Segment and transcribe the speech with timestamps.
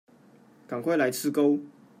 [0.67, 1.59] 趕快來吃鉤